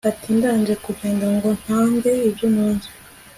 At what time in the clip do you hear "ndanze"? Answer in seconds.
0.37-0.73